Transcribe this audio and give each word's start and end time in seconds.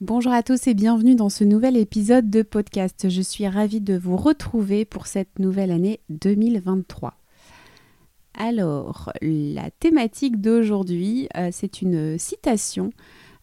Bonjour 0.00 0.32
à 0.32 0.42
tous 0.42 0.66
et 0.66 0.74
bienvenue 0.74 1.14
dans 1.14 1.28
ce 1.28 1.44
nouvel 1.44 1.76
épisode 1.76 2.28
de 2.28 2.42
podcast. 2.42 3.08
Je 3.08 3.22
suis 3.22 3.46
ravie 3.46 3.80
de 3.80 3.96
vous 3.96 4.16
retrouver 4.16 4.84
pour 4.84 5.06
cette 5.06 5.38
nouvelle 5.38 5.70
année 5.70 6.00
2023. 6.08 7.14
Alors, 8.34 9.12
la 9.22 9.70
thématique 9.70 10.40
d'aujourd'hui, 10.40 11.28
euh, 11.36 11.50
c'est 11.52 11.80
une 11.80 12.18
citation 12.18 12.90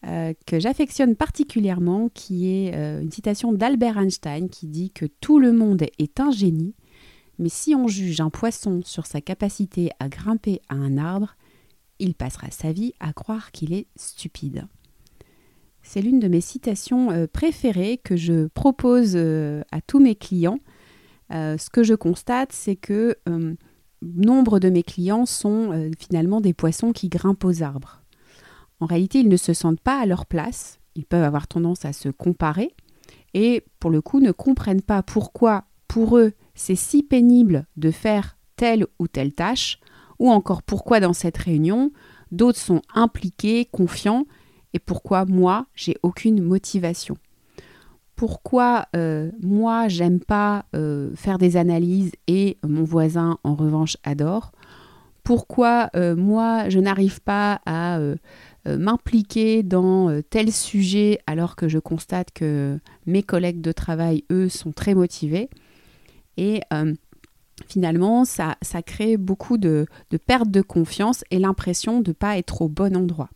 euh, 0.06 0.34
que 0.46 0.60
j'affectionne 0.60 1.16
particulièrement, 1.16 2.10
qui 2.14 2.50
est 2.50 2.76
euh, 2.76 3.02
une 3.02 3.12
citation 3.12 3.54
d'Albert 3.54 3.98
Einstein 3.98 4.50
qui 4.50 4.68
dit 4.68 4.92
que 4.92 5.06
tout 5.06 5.40
le 5.40 5.54
monde 5.54 5.84
est 6.00 6.20
un 6.20 6.32
génie, 6.32 6.76
mais 7.40 7.50
si 7.50 7.76
on 7.76 7.88
juge 7.88 8.20
un 8.20 8.30
poisson 8.30 8.82
sur 8.84 9.06
sa 9.06 9.22
capacité 9.22 9.92
à 10.02 10.10
grimper 10.10 10.60
à 10.68 10.76
un 10.76 10.98
arbre, 10.98 11.38
il 12.00 12.14
passera 12.14 12.52
sa 12.52 12.74
vie 12.74 12.94
à 13.00 13.14
croire 13.14 13.54
qu'il 13.54 13.72
est 13.72 13.88
stupide. 13.96 14.68
C'est 15.84 16.02
l'une 16.02 16.20
de 16.20 16.28
mes 16.28 16.42
citations 16.42 17.12
euh, 17.12 17.28
préférées 17.32 17.98
que 17.98 18.16
je 18.16 18.48
propose 18.48 19.14
euh, 19.16 19.62
à 19.72 19.82
tous 19.82 20.00
mes 20.00 20.16
clients. 20.16 20.60
Euh, 21.34 21.58
ce 21.58 21.70
que 21.70 21.84
je 21.84 21.94
constate, 21.94 22.52
c'est 22.52 22.76
que 22.76 23.16
nombre 24.02 24.60
de 24.60 24.70
mes 24.70 24.84
clients 24.84 25.26
sont 25.26 25.92
finalement 26.00 26.42
des 26.42 26.54
poissons 26.54 26.92
qui 26.92 27.08
grimpent 27.08 27.46
aux 27.46 27.62
arbres. 27.62 28.02
En 28.80 28.88
réalité, 28.88 29.20
ils 29.20 29.30
ne 29.30 29.38
se 29.38 29.54
sentent 29.54 29.80
pas 29.80 30.00
à 30.02 30.08
leur 30.08 30.26
place. 30.26 30.80
Ils 30.96 31.06
peuvent 31.06 31.24
avoir 31.24 31.48
tendance 31.48 31.86
à 31.86 31.94
se 31.94 32.10
comparer 32.10 32.76
et 33.34 33.64
pour 33.80 33.92
le 33.92 34.02
coup 34.02 34.20
ne 34.20 34.32
comprennent 34.32 34.82
pas 34.82 35.04
pourquoi 35.04 35.66
pour 35.88 36.18
eux 36.18 36.34
c'est 36.56 36.76
si 36.76 37.04
pénible 37.04 37.66
de 37.78 37.92
faire 37.92 38.38
telle 38.56 38.86
ou 39.00 39.08
telle 39.08 39.34
tâche, 39.34 39.80
ou 40.20 40.30
encore 40.30 40.64
pourquoi 40.64 41.00
dans 41.00 41.14
cette 41.14 41.38
réunion 41.38 41.92
d'autres 42.32 42.60
sont 42.60 42.82
impliqués, 42.94 43.66
confiants, 43.66 44.26
et 44.74 44.80
pourquoi 44.80 45.26
moi, 45.26 45.66
j'ai 45.76 45.96
aucune 46.04 46.42
motivation. 46.42 47.18
Pourquoi 48.22 48.86
euh, 48.96 49.32
moi, 49.42 49.88
j'aime 49.88 50.20
pas 50.20 50.66
euh, 50.76 51.10
faire 51.16 51.40
des 51.40 51.58
analyses 51.58 52.12
et 52.28 52.58
mon 52.64 52.84
voisin, 52.84 53.40
en 53.44 53.56
revanche, 53.56 53.98
adore. 54.04 54.52
Pourquoi 55.24 55.90
euh, 55.96 56.16
moi, 56.16 56.70
je 56.70 56.80
n'arrive 56.80 57.22
pas 57.22 57.62
à 57.66 58.00
m'impliquer 58.68 59.64
dans 59.64 60.22
tel 60.30 60.52
sujet 60.52 61.18
alors 61.26 61.56
que 61.56 61.68
je 61.68 61.80
constate 61.80 62.30
que 62.32 62.78
mes 63.08 63.24
collègues 63.24 63.60
de 63.60 63.72
travail, 63.72 64.24
eux, 64.32 64.50
sont 64.50 64.72
très 64.72 64.94
motivés. 64.94 65.50
Et 66.38 66.62
finalement, 67.68 68.24
ça, 68.24 68.58
ça 68.62 68.84
crée 68.84 69.18
beaucoup 69.18 69.58
de, 69.58 69.88
de 70.12 70.18
perte 70.18 70.52
de 70.52 70.62
confiance 70.62 71.24
et 71.32 71.40
l'impression 71.40 72.02
de 72.02 72.12
ne 72.12 72.14
pas 72.14 72.38
être 72.38 72.62
au 72.62 72.70
bon 72.70 72.96
endroit. 72.96 73.30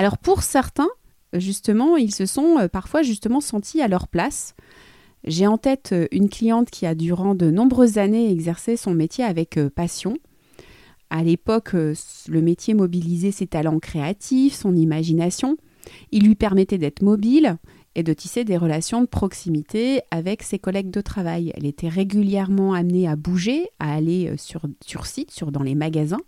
Alors 0.00 0.16
pour 0.16 0.42
certains, 0.42 0.88
justement, 1.34 1.98
ils 1.98 2.14
se 2.14 2.24
sont 2.24 2.56
euh, 2.58 2.68
parfois 2.68 3.02
justement 3.02 3.42
sentis 3.42 3.82
à 3.82 3.86
leur 3.86 4.08
place. 4.08 4.54
J'ai 5.24 5.46
en 5.46 5.58
tête 5.58 5.90
euh, 5.92 6.06
une 6.10 6.30
cliente 6.30 6.70
qui 6.70 6.86
a 6.86 6.94
durant 6.94 7.34
de 7.34 7.50
nombreuses 7.50 7.98
années 7.98 8.32
exercé 8.32 8.78
son 8.78 8.94
métier 8.94 9.24
avec 9.24 9.58
euh, 9.58 9.68
passion. 9.68 10.16
À 11.10 11.22
l'époque, 11.22 11.74
le 11.74 12.40
métier 12.40 12.72
mobilisait 12.72 13.30
ses 13.30 13.46
talents 13.46 13.78
créatifs, 13.78 14.54
son 14.54 14.74
imagination. 14.74 15.58
Il 16.12 16.24
lui 16.24 16.34
permettait 16.34 16.78
d'être 16.78 17.02
mobile 17.02 17.58
et 17.94 18.02
de 18.02 18.14
tisser 18.14 18.44
des 18.44 18.56
relations 18.56 19.02
de 19.02 19.06
proximité 19.06 20.00
avec 20.10 20.42
ses 20.42 20.58
collègues 20.58 20.90
de 20.90 21.02
travail. 21.02 21.52
Elle 21.56 21.66
était 21.66 21.88
régulièrement 21.90 22.72
amenée 22.72 23.06
à 23.06 23.16
bouger, 23.16 23.68
à 23.80 23.92
aller 23.92 24.32
sur, 24.38 24.62
sur 24.86 25.04
site, 25.04 25.30
sur, 25.32 25.52
dans 25.52 25.64
les 25.64 25.74
magasins, 25.74 26.20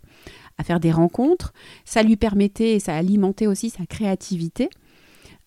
à 0.57 0.63
faire 0.63 0.79
des 0.79 0.91
rencontres. 0.91 1.53
Ça 1.85 2.03
lui 2.03 2.15
permettait, 2.15 2.79
ça 2.79 2.95
alimentait 2.95 3.47
aussi 3.47 3.69
sa 3.69 3.85
créativité. 3.85 4.69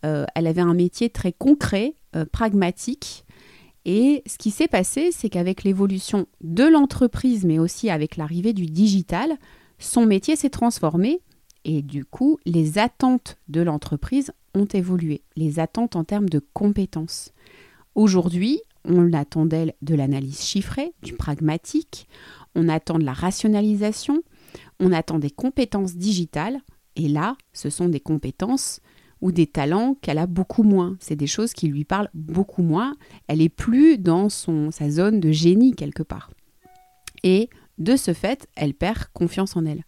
Euh, 0.05 0.25
elle 0.34 0.47
avait 0.47 0.62
un 0.62 0.75
métier 0.75 1.11
très 1.11 1.33
concret, 1.33 1.94
euh, 2.15 2.25
pragmatique. 2.25 3.25
Et 3.84 4.22
ce 4.27 4.37
qui 4.37 4.50
s'est 4.50 4.69
passé, 4.69 5.11
c'est 5.12 5.28
qu'avec 5.28 5.62
l'évolution 5.62 6.27
de 6.43 6.65
l'entreprise, 6.65 7.44
mais 7.44 7.59
aussi 7.59 7.89
avec 7.89 8.17
l'arrivée 8.17 8.53
du 8.53 8.67
digital, 8.67 9.37
son 9.78 10.06
métier 10.06 10.34
s'est 10.37 10.50
transformé 10.50 11.21
et 11.69 11.83
du 11.83 12.05
coup, 12.05 12.38
les 12.47 12.78
attentes 12.78 13.38
de 13.49 13.61
l'entreprise 13.61 14.31
ont 14.55 14.67
évolué, 14.67 15.23
les 15.34 15.59
attentes 15.59 15.97
en 15.97 16.05
termes 16.05 16.28
de 16.28 16.41
compétences. 16.53 17.33
Aujourd'hui, 17.97 18.61
on 18.84 19.12
attend 19.12 19.47
d'elle 19.47 19.75
de 19.83 19.97
l'analyse 19.97 20.43
chiffrée, 20.43 20.93
du 21.03 21.15
pragmatique, 21.15 22.06
on 22.55 22.69
attend 22.69 23.00
de 23.00 23.05
la 23.05 23.12
rationalisation, 23.12 24.23
on 24.81 24.93
attend 24.93 25.19
des 25.19 25.31
compétences 25.31 25.97
digitales, 25.97 26.61
et 26.97 27.09
là, 27.09 27.37
ce 27.53 27.71
sont 27.71 27.89
des 27.89 28.00
compétences 28.00 28.81
ou 29.21 29.33
des 29.33 29.47
talents 29.47 29.97
qu'elle 30.00 30.19
a 30.19 30.27
beaucoup 30.27 30.62
moins. 30.62 30.97
C'est 31.00 31.17
des 31.17 31.27
choses 31.27 31.53
qui 31.53 31.69
lui 31.69 31.84
parlent 31.84 32.11
beaucoup 32.15 32.62
moins. 32.62 32.97
Elle 33.28 33.43
est 33.43 33.49
plus 33.49 33.99
dans 33.99 34.28
sa 34.28 34.91
zone 34.91 35.21
de 35.21 35.31
génie 35.31 35.75
quelque 35.75 36.03
part. 36.03 36.31
Et 37.22 37.49
de 37.78 37.97
ce 37.97 38.12
fait, 38.12 38.49
elle 38.56 38.75
perd 38.75 39.06
confiance 39.12 39.56
en 39.56 39.65
elle. 39.67 39.84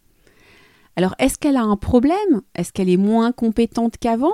Alors, 0.95 1.15
est-ce 1.19 1.37
qu'elle 1.37 1.57
a 1.57 1.63
un 1.63 1.77
problème? 1.77 2.41
Est-ce 2.55 2.73
qu'elle 2.73 2.89
est 2.89 2.97
moins 2.97 3.31
compétente 3.31 3.97
qu'avant? 3.97 4.33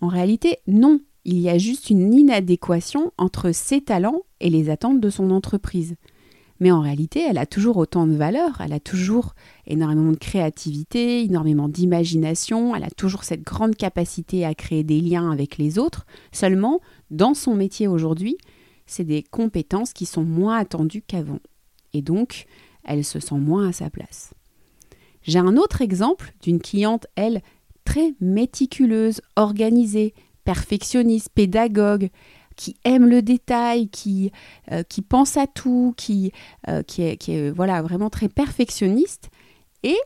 En 0.00 0.08
réalité, 0.08 0.58
non. 0.66 1.00
Il 1.24 1.38
y 1.38 1.48
a 1.48 1.58
juste 1.58 1.90
une 1.90 2.14
inadéquation 2.14 3.12
entre 3.18 3.50
ses 3.50 3.80
talents 3.80 4.22
et 4.40 4.50
les 4.50 4.70
attentes 4.70 5.00
de 5.00 5.10
son 5.10 5.30
entreprise. 5.30 5.96
Mais 6.60 6.70
en 6.70 6.80
réalité, 6.80 7.20
elle 7.20 7.38
a 7.38 7.46
toujours 7.46 7.76
autant 7.76 8.06
de 8.06 8.14
valeur, 8.14 8.60
elle 8.60 8.72
a 8.72 8.80
toujours 8.80 9.34
énormément 9.66 10.12
de 10.12 10.16
créativité, 10.16 11.22
énormément 11.22 11.68
d'imagination, 11.68 12.74
elle 12.74 12.84
a 12.84 12.90
toujours 12.90 13.24
cette 13.24 13.42
grande 13.42 13.76
capacité 13.76 14.44
à 14.44 14.54
créer 14.54 14.82
des 14.82 15.00
liens 15.00 15.30
avec 15.30 15.58
les 15.58 15.78
autres. 15.78 16.06
Seulement, 16.32 16.80
dans 17.10 17.34
son 17.34 17.54
métier 17.54 17.88
aujourd'hui, 17.88 18.38
c'est 18.86 19.04
des 19.04 19.22
compétences 19.22 19.92
qui 19.92 20.06
sont 20.06 20.24
moins 20.24 20.56
attendues 20.56 21.02
qu'avant. 21.06 21.40
Et 21.92 22.02
donc, 22.02 22.46
elle 22.84 23.04
se 23.04 23.20
sent 23.20 23.36
moins 23.36 23.68
à 23.68 23.72
sa 23.72 23.90
place. 23.90 24.32
J'ai 25.22 25.38
un 25.38 25.56
autre 25.56 25.82
exemple 25.82 26.32
d'une 26.40 26.60
cliente, 26.60 27.06
elle, 27.16 27.42
très 27.84 28.14
méticuleuse, 28.20 29.20
organisée, 29.34 30.14
perfectionniste, 30.44 31.30
pédagogue, 31.34 32.10
qui 32.56 32.76
aime 32.84 33.06
le 33.06 33.22
détail, 33.22 33.88
qui, 33.88 34.32
euh, 34.72 34.82
qui 34.82 35.02
pense 35.02 35.36
à 35.36 35.46
tout, 35.46 35.94
qui, 35.96 36.32
euh, 36.68 36.82
qui 36.82 37.02
est, 37.02 37.16
qui 37.16 37.32
est 37.32 37.50
voilà, 37.50 37.82
vraiment 37.82 38.10
très 38.10 38.28
perfectionniste. 38.28 39.28
Et 39.82 39.96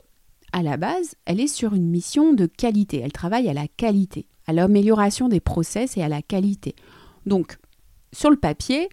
à 0.53 0.63
la 0.63 0.77
base, 0.77 1.15
elle 1.25 1.41
est 1.41 1.47
sur 1.47 1.75
une 1.75 1.89
mission 1.89 2.33
de 2.33 2.47
qualité. 2.47 3.01
Elle 3.01 3.13
travaille 3.13 3.49
à 3.49 3.55
la 3.55 3.69
qualité, 3.69 4.27
à 4.47 4.53
l'amélioration 4.53 5.29
des 5.29 5.41
process 5.41 5.97
et 5.97 6.03
à 6.03 6.09
la 6.09 6.23
qualité. 6.23 6.75
Donc, 7.25 7.57
sur 8.13 8.31
le 8.31 8.37
papier, 8.37 8.89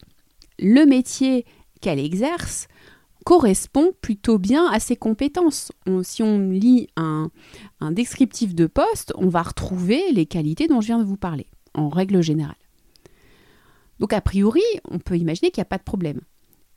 le 0.59 0.85
métier 0.85 1.45
qu'elle 1.81 1.99
exerce 1.99 2.67
correspond 3.25 3.91
plutôt 4.01 4.37
bien 4.37 4.67
à 4.67 4.79
ses 4.79 4.95
compétences. 4.95 5.71
si 6.03 6.23
on 6.23 6.39
lit 6.49 6.87
un, 6.95 7.29
un 7.81 7.91
descriptif 7.91 8.55
de 8.55 8.67
poste, 8.67 9.11
on 9.17 9.27
va 9.27 9.41
retrouver 9.41 10.01
les 10.13 10.25
qualités 10.25 10.67
dont 10.67 10.79
je 10.79 10.87
viens 10.87 10.99
de 10.99 11.03
vous 11.03 11.17
parler, 11.17 11.47
en 11.73 11.89
règle 11.89 12.21
générale. 12.21 12.55
Donc 13.99 14.13
a 14.13 14.21
priori, 14.21 14.61
on 14.89 14.99
peut 14.99 15.17
imaginer 15.17 15.51
qu'il 15.51 15.61
n'y 15.61 15.67
a 15.67 15.69
pas 15.69 15.77
de 15.77 15.83
problème. 15.83 16.21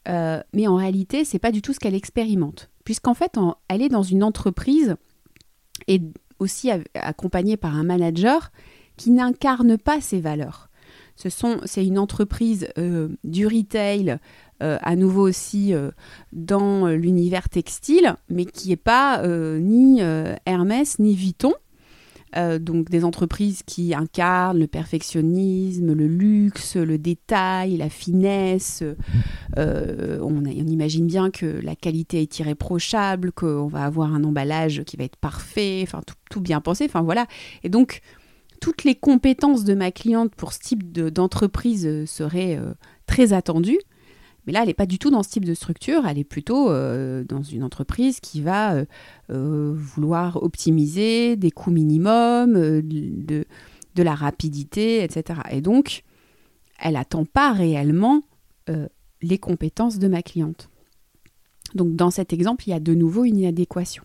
Euh, 0.09 0.43
mais 0.55 0.67
en 0.67 0.77
réalité, 0.77 1.25
c'est 1.25 1.39
pas 1.39 1.53
du 1.53 1.63
tout 1.63 1.73
ce 1.73 1.81
qu'elle 1.81 1.95
expérimente, 1.95 2.71
puisqu'en 2.85 3.15
fait, 3.15 3.37
elle 3.69 3.83
est 3.83 3.89
dans 3.89 4.03
une 4.03 4.25
entreprise 4.25 4.97
et 5.89 6.01
aussi 6.39 6.71
accompagnée 6.95 7.57
par 7.57 7.75
un 7.77 7.85
manager 7.85 8.51
qui 8.97 9.11
n'incarne 9.11 9.77
pas 9.77 10.01
ses 10.01 10.21
valeurs. 10.21 10.69
Ce 11.17 11.28
sont, 11.28 11.61
c'est 11.65 11.84
une 11.84 11.99
entreprise 11.99 12.69
euh, 12.78 13.09
du 13.25 13.47
retail, 13.47 14.19
euh, 14.63 14.78
à 14.81 14.97
nouveau 14.97 15.28
aussi 15.28 15.75
dans 16.33 16.87
l'univers 16.87 17.51
textile, 17.51 18.16
mais 18.31 18.47
qui 18.47 18.71
n'est 18.71 18.77
pas 18.77 19.23
ni 19.27 20.01
Hermès 20.47 20.99
ni 20.99 21.15
Vuitton. 21.15 21.53
Euh, 22.36 22.60
donc 22.60 22.88
des 22.91 23.04
entreprises 23.04 23.62
qui 23.65 23.92
incarnent 23.92 24.60
le 24.60 24.68
perfectionnisme, 24.68 25.92
le 25.92 26.06
luxe, 26.06 26.77
le 26.77 26.97
détail, 26.97 27.77
la 27.77 27.88
finesse. 27.88 28.84
Euh, 29.56 30.21
on, 30.22 30.44
imagine 30.44 31.06
bien 31.06 31.30
que 31.30 31.47
la 31.47 31.74
qualité 31.74 32.22
est 32.22 32.38
irréprochable, 32.38 33.32
qu'on 33.32 33.66
va 33.66 33.84
avoir 33.84 34.15
un 34.15 34.22
emballage 34.22 34.84
qui 34.84 34.97
va 34.97 35.04
être 35.04 35.16
parfait, 35.16 35.80
enfin 35.82 36.03
tout, 36.30 36.41
bien 36.41 36.60
pensé, 36.60 36.84
enfin 36.84 37.03
voilà. 37.03 37.27
Et 37.65 37.68
donc 37.68 38.00
toutes 38.60 38.84
les 38.84 38.94
compétences 38.94 39.65
de 39.65 39.74
ma 39.74 39.91
cliente 39.91 40.34
pour 40.34 40.53
ce 40.53 40.60
type 40.60 40.92
d'entreprise 40.92 42.04
seraient 42.04 42.56
euh, 42.56 42.74
très 43.06 43.32
attendues. 43.32 43.80
Mais 44.51 44.55
là, 44.55 44.63
elle 44.63 44.67
n'est 44.67 44.75
pas 44.75 44.87
du 44.87 44.99
tout 44.99 45.11
dans 45.11 45.23
ce 45.23 45.31
type 45.31 45.45
de 45.45 45.55
structure, 45.55 46.09
elle 46.09 46.19
est 46.19 46.25
plutôt 46.25 46.73
euh, 46.73 47.23
dans 47.23 47.41
une 47.41 47.63
entreprise 47.63 48.19
qui 48.19 48.41
va 48.41 48.75
euh, 48.75 48.85
euh, 49.31 49.73
vouloir 49.77 50.43
optimiser 50.43 51.37
des 51.37 51.53
coûts 51.53 51.71
minimums, 51.71 52.55
de, 52.83 53.47
de, 53.95 54.03
la 54.03 54.17
rapidité, 54.17 55.05
etc. 55.05 55.39
Et 55.53 55.61
donc, 55.61 56.03
elle 56.81 56.95
n'attend 56.95 57.25
pas 57.25 57.53
réellement 57.53 58.25
les 59.23 59.39
compétences 59.39 60.01
de 60.01 60.09
ma 60.09 60.21
cliente. 60.21 60.69
Donc, 61.77 61.95
dans 61.95 62.11
cet 62.11 62.33
exemple, 62.33 62.65
il 62.67 62.71
y 62.71 62.75
a 62.75 62.81
de 62.81 62.95
nouveau 62.95 63.25
une 63.25 63.39
inadéquation. 63.39 64.03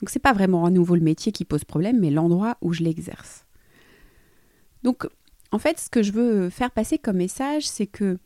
Donc, 0.00 0.08
ce 0.08 0.16
n'est 0.16 0.22
pas 0.22 0.32
vraiment 0.32 0.64
à 0.64 0.70
nouveau 0.70 0.94
le 0.94 1.02
métier 1.02 1.30
qui 1.30 1.44
pose 1.44 1.64
problème, 1.64 2.00
mais 2.00 2.10
l'endroit 2.10 2.56
où 2.62 2.72
je 2.72 2.82
l'exerce. 2.82 3.44
Donc, 4.82 5.06
en 5.52 5.58
fait, 5.58 5.78
ce 5.78 5.90
que 5.90 6.02
je 6.02 6.12
veux 6.12 6.48
faire 6.48 6.70
passer 6.70 6.96
comme 6.96 7.18
message, 7.18 7.68
c'est 7.68 7.86
que 7.86 8.18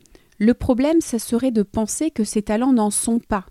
le 0.43 0.53
problème, 0.53 0.99
ça 0.99 1.19
serait 1.19 1.51
de 1.51 1.63
penser 1.63 2.11
que 2.11 2.25
ces 2.25 2.41
talents 2.41 2.73
n'en 2.73 2.89
sont 2.89 3.19
pas. 3.19 3.45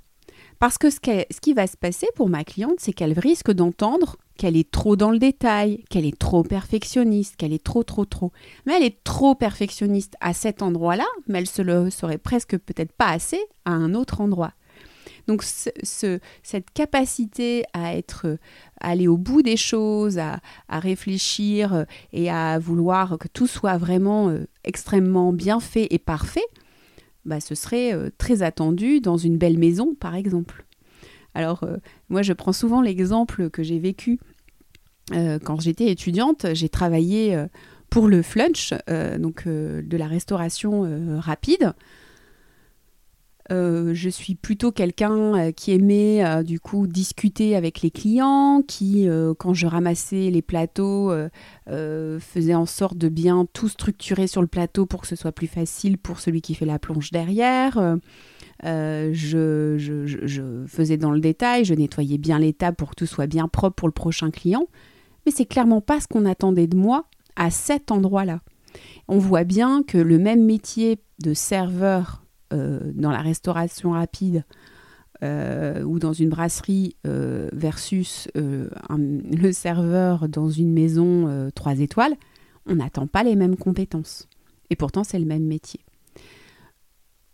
Parce 0.58 0.76
que 0.76 0.90
ce, 0.90 0.98
qui 1.40 1.54
va 1.54 1.66
se 1.66 1.76
passer 1.76 2.06
pour 2.14 2.28
ma 2.28 2.44
cliente, 2.44 2.78
c'est 2.78 2.92
qu'elle 2.92 3.18
risque 3.18 3.50
d'entendre 3.50 4.16
qu'elle 4.36 4.56
est 4.56 4.70
trop 4.70 4.94
dans 4.94 5.10
le 5.10 5.18
détail, 5.18 5.84
qu'elle 5.88 6.04
est 6.04 6.18
trop 6.18 6.42
perfectionniste, 6.42 7.36
qu'elle 7.36 7.54
est 7.54 7.64
trop, 7.64 7.82
trop, 7.82 8.04
trop. 8.04 8.30
Mais 8.66 8.74
elle 8.76 8.84
est 8.84 9.02
trop 9.04 9.34
perfectionniste 9.34 10.16
à 10.20 10.34
cet 10.34 10.60
endroit-là, 10.60 11.06
mais 11.28 11.38
elle 11.38 11.48
se 11.48 11.62
le 11.62 11.88
serait 11.90 12.18
presque 12.18 12.58
peut-être 12.58 12.92
pas 12.92 13.08
assez 13.08 13.40
à 13.64 13.72
un 13.72 13.94
autre 13.94 14.20
endroit. 14.20 14.52
Donc 15.26 15.42
cette 15.42 16.70
capacité 16.74 17.64
à 17.72 17.96
être, 17.96 18.38
aller 18.80 19.08
au 19.08 19.16
bout 19.16 19.42
des 19.42 19.56
choses, 19.56 20.18
à, 20.18 20.40
réfléchir 20.68 21.86
et 22.12 22.30
à 22.30 22.58
vouloir 22.58 23.18
que 23.18 23.28
tout 23.28 23.46
soit 23.46 23.78
vraiment 23.78 24.28
euh, 24.28 24.46
extrêmement 24.64 25.32
bien 25.32 25.60
fait 25.60 25.86
et 25.90 25.98
parfait, 25.98 26.44
bah, 27.24 27.40
ce 27.40 27.54
serait 27.54 27.94
euh, 27.94 28.10
très 28.18 28.42
attendu 28.42 29.00
dans 29.00 29.16
une 29.16 29.38
belle 29.38 29.58
maison, 29.58 29.94
par 29.94 30.14
exemple. 30.14 30.64
Alors, 31.34 31.64
moi, 32.10 32.20
je 32.20 32.34
prends 32.34 32.52
souvent 32.52 32.82
l'exemple 32.82 33.48
que 33.48 33.62
j'ai 33.62 33.78
vécu 33.78 34.20
quand 35.10 35.58
j'étais 35.62 35.90
étudiante. 35.90 36.44
J'ai 36.52 36.68
travaillé 36.68 37.46
pour 37.88 38.06
le 38.06 38.20
flunch, 38.20 38.74
donc 39.18 39.48
de 39.48 39.96
la 39.96 40.06
restauration 40.06 41.18
rapide. 41.20 41.72
Euh, 43.50 43.92
je 43.92 44.08
suis 44.08 44.34
plutôt 44.34 44.70
quelqu'un 44.70 45.36
euh, 45.36 45.52
qui 45.52 45.72
aimait 45.72 46.24
euh, 46.24 46.42
du 46.44 46.60
coup 46.60 46.86
discuter 46.86 47.56
avec 47.56 47.82
les 47.82 47.90
clients, 47.90 48.62
qui 48.66 49.08
quand 49.38 49.54
je 49.54 49.66
ramassais 49.66 50.30
les 50.30 50.42
plateaux 50.42 51.12
faisait 51.66 52.54
en 52.54 52.66
sorte 52.66 52.96
de 52.96 53.08
bien 53.08 53.46
tout 53.52 53.68
structurer 53.68 54.26
sur 54.26 54.40
le 54.40 54.46
plateau 54.46 54.86
pour 54.86 55.02
que 55.02 55.06
ce 55.06 55.16
soit 55.16 55.32
plus 55.32 55.46
facile 55.46 55.98
pour 55.98 56.20
celui 56.20 56.40
qui 56.40 56.54
fait 56.54 56.66
la 56.66 56.78
plonge 56.78 57.10
derrière. 57.10 57.98
Je, 58.62 59.12
je, 59.76 60.64
faisais 60.66 60.96
dans 60.96 61.10
le 61.10 61.20
détail, 61.20 61.64
je 61.64 61.74
nettoyais 61.74 62.18
bien 62.18 62.38
les 62.38 62.52
tables 62.52 62.76
pour 62.76 62.90
que 62.90 62.96
tout 62.96 63.06
soit 63.06 63.26
bien 63.26 63.48
propre 63.48 63.74
pour 63.74 63.88
le 63.88 63.92
prochain 63.92 64.30
client. 64.30 64.66
Mais 65.26 65.32
c'est 65.32 65.46
clairement 65.46 65.80
pas 65.80 66.00
ce 66.00 66.06
qu'on 66.06 66.26
attendait 66.26 66.66
de 66.66 66.76
moi 66.76 67.04
à 67.36 67.50
cet 67.50 67.90
endroit-là. 67.90 68.40
On 69.08 69.18
voit 69.18 69.44
bien 69.44 69.82
que 69.82 69.98
le 69.98 70.18
même 70.18 70.44
métier 70.44 70.98
de 71.20 71.34
serveur 71.34 72.21
dans 72.52 73.10
la 73.10 73.20
restauration 73.20 73.92
rapide 73.92 74.44
euh, 75.22 75.82
ou 75.84 75.98
dans 75.98 76.12
une 76.12 76.28
brasserie 76.28 76.96
euh, 77.06 77.48
versus 77.52 78.28
le 78.34 79.52
serveur 79.52 80.28
dans 80.28 80.50
une 80.50 80.72
maison 80.72 81.50
3 81.54 81.80
étoiles, 81.80 82.14
on 82.66 82.76
n'attend 82.76 83.06
pas 83.06 83.22
les 83.22 83.36
mêmes 83.36 83.56
compétences. 83.56 84.28
Et 84.70 84.76
pourtant, 84.76 85.04
c'est 85.04 85.18
le 85.18 85.26
même 85.26 85.44
métier. 85.44 85.80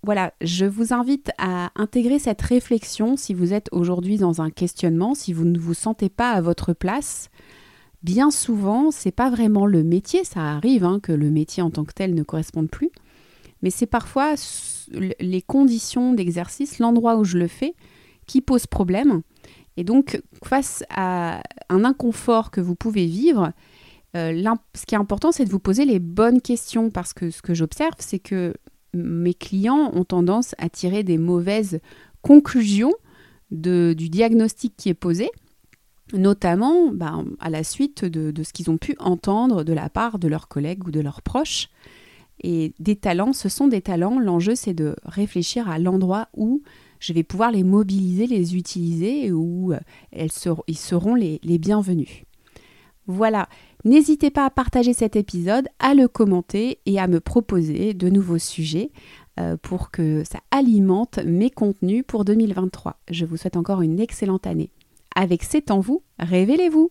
Voilà, 0.05 0.33
je 0.41 0.65
vous 0.65 0.95
invite 0.95 1.31
à 1.39 1.71
intégrer 1.75 2.19
cette 2.19 2.41
réflexion 2.41 3.17
si 3.17 3.35
vous 3.35 3.53
êtes 3.53 3.69
aujourd'hui 3.73 4.17
dans 4.17 4.41
un 4.41 4.51
questionnement, 4.51 5.15
si 5.15 5.33
vous 5.33 5.45
ne 5.45 5.59
vous 5.59 5.75
sentez 5.75 6.09
pas 6.09 6.31
à 6.31 6.41
votre 6.41 6.73
place. 6.73 7.31
Bien 8.03 8.31
souvent, 8.31 8.91
c'est 8.91 9.13
pas 9.13 9.29
vraiment 9.29 9.67
le 9.67 9.83
métier, 9.83 10.25
ça 10.25 10.41
arrive 10.41 10.85
hein, 10.85 11.01
que 11.03 11.11
le 11.11 11.31
métier 11.31 11.63
en 11.63 11.71
tant 11.71 11.85
que 11.85 11.93
tel 11.93 12.15
ne 12.15 12.23
corresponde 12.23 12.71
plus, 12.71 12.91
mais 13.63 13.71
c'est 13.71 13.87
parfois 13.87 14.35
les 14.91 15.43
conditions 15.43 16.13
d'exercice, 16.13 16.79
l'endroit 16.79 17.17
où 17.17 17.25
je 17.25 17.39
le 17.39 17.49
fais, 17.49 17.75
qui 18.27 18.41
pose 18.41 18.67
problème. 18.67 19.23
Et 19.77 19.85
donc, 19.85 20.21
face 20.45 20.85
à 20.91 21.43
un 21.69 21.85
inconfort 21.85 22.51
que 22.51 22.61
vous 22.61 22.75
pouvez 22.75 23.07
vivre, 23.07 23.53
euh, 24.17 24.43
ce 24.75 24.87
qui 24.87 24.95
est 24.95 24.99
important, 24.99 25.33
c'est 25.33 25.45
de 25.45 25.51
vous 25.51 25.59
poser 25.59 25.85
les 25.85 25.99
bonnes 25.99 26.41
questions, 26.41 26.91
parce 26.91 27.13
que 27.13 27.31
ce 27.31 27.43
que 27.43 27.55
j'observe, 27.55 27.95
c'est 27.99 28.19
que 28.19 28.55
mes 28.95 29.35
clients 29.35 29.91
ont 29.95 30.05
tendance 30.05 30.55
à 30.59 30.69
tirer 30.69 31.03
des 31.03 31.19
mauvaises 31.19 31.81
conclusions 32.23 32.95
du 33.51 33.95
diagnostic 33.95 34.75
qui 34.77 34.89
est 34.89 34.95
posé, 34.95 35.31
notamment 36.13 36.91
ben, 36.93 37.25
à 37.39 37.49
la 37.51 37.65
suite 37.65 38.05
de 38.05 38.43
ce 38.43 38.53
qu'ils 38.53 38.71
ont 38.71 38.79
pu 38.79 38.95
entendre 38.99 39.63
de 39.63 39.73
la 39.73 39.89
part 39.89 40.19
de 40.19 40.29
leurs 40.29 40.49
collègues 40.49 40.87
ou 40.87 40.91
de 40.91 41.01
leurs 41.01 41.23
proches. 41.23 41.69
Et 42.41 42.73
des 42.79 42.97
talents, 42.97 43.33
ce 43.33 43.49
sont 43.49 43.69
des 43.69 43.81
talents. 43.81 44.19
L'enjeu, 44.19 44.55
c'est 44.55 44.75
de 44.75 44.97
réfléchir 45.05 45.69
à 45.69 45.79
l'endroit 45.79 46.29
où 46.37 46.63
je 47.01 47.13
vais 47.13 47.23
pouvoir 47.23 47.51
les 47.51 47.65
mobiliser, 47.65 48.27
les 48.27 48.57
utiliser 48.57 49.27
et 49.27 49.33
où 49.33 49.73
euh, 49.73 49.79
ils 50.67 50.79
seront 50.79 51.15
les, 51.15 51.41
les 51.43 51.59
bienvenus. 51.59 52.25
Voilà, 53.07 53.49
n'hésitez 53.85 54.31
pas 54.31 54.45
à 54.45 54.51
partager 54.51 54.93
cet 54.93 55.17
épisode, 55.17 55.67
à 55.79 55.95
le 55.95 56.09
commenter 56.09 56.79
et 56.85 56.99
à 56.99 57.09
me 57.09 57.21
proposer 57.21 57.95
de 57.95 58.11
nouveaux 58.11 58.39
sujets 58.39 58.91
euh, 59.41 59.57
pour 59.57 59.91
que 59.91 60.25
ça 60.25 60.41
alimente 60.51 61.19
mes 61.25 61.49
contenus 61.49 62.05
pour 62.07 62.27
2023. 62.27 62.99
Je 63.11 63.25
vous 63.25 63.39
souhaite 63.39 63.57
encore 63.57 63.81
une 63.81 63.99
excellente 63.99 64.47
année. 64.47 64.71
Avec 65.15 65.43
C'est 65.43 65.71
en 65.71 65.81
vous, 65.81 66.03
révélez-vous 66.19 66.91